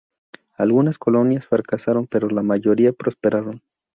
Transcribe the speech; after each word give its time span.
Algunas 0.57 0.97
colonias 0.97 1.45
fracasaron, 1.45 2.07
pero 2.07 2.27
la 2.27 2.41
mayoría 2.41 2.91
prosperaron. 2.91 3.61